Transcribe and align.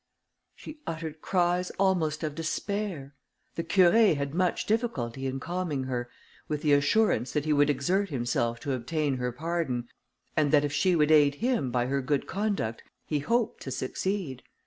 She 0.55 0.79
uttered 0.87 1.21
cries 1.21 1.69
almost 1.77 2.23
of 2.23 2.33
despair. 2.33 3.13
The 3.53 3.63
Curé 3.63 4.17
had 4.17 4.33
much 4.33 4.65
difficulty 4.65 5.27
in 5.27 5.39
calming 5.39 5.83
her, 5.83 6.09
with 6.47 6.63
the 6.63 6.73
assurance 6.73 7.33
that 7.33 7.45
he 7.45 7.53
would 7.53 7.69
exert 7.69 8.09
himself 8.09 8.59
to 8.61 8.73
obtain 8.73 9.17
her 9.17 9.31
pardon, 9.31 9.89
and 10.35 10.51
that 10.51 10.65
if 10.65 10.73
she 10.73 10.95
would 10.95 11.11
aid 11.11 11.35
him 11.35 11.69
by 11.69 11.85
her 11.85 12.01
good 12.01 12.25
conduct, 12.25 12.81
he 13.05 13.19
hoped 13.19 13.61
to 13.61 13.69
succeed. 13.69 14.41